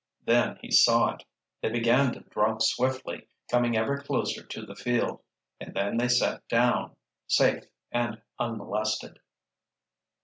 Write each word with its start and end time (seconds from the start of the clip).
Then 0.25 0.57
he 0.63 0.71
saw 0.71 1.13
it. 1.13 1.25
They 1.61 1.69
began 1.69 2.11
to 2.13 2.21
drop 2.21 2.63
swiftly, 2.63 3.27
coming 3.51 3.77
ever 3.77 3.99
closer 3.99 4.43
to 4.43 4.65
the 4.65 4.75
field. 4.75 5.21
And 5.59 5.75
then 5.75 5.97
they 5.97 6.07
set 6.07 6.47
down, 6.47 6.95
safe 7.27 7.65
and 7.91 8.19
unmolested. 8.39 9.19